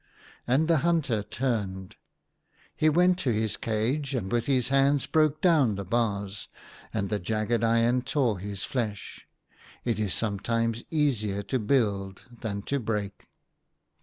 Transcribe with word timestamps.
And 0.47 0.67
the 0.67 0.77
hunter 0.77 1.21
turned. 1.21 1.95
He 2.75 2.89
went 2.89 3.19
to 3.19 3.31
his 3.31 3.55
cage, 3.55 4.15
and 4.15 4.31
with 4.31 4.47
his 4.47 4.69
hands 4.69 5.05
broke 5.05 5.41
down 5.41 5.75
the 5.75 5.83
bars, 5.85 6.47
and 6.91 7.09
the 7.11 7.19
jagged 7.19 7.63
iron 7.63 8.01
tore 8.01 8.39
his 8.39 8.63
flesh. 8.63 9.27
It 9.85 9.99
is 9.99 10.15
sometimes 10.15 10.83
easier 10.89 11.43
to 11.43 11.59
build 11.59 12.25
than 12.31 12.63
to 12.63 12.79
break. 12.79 13.27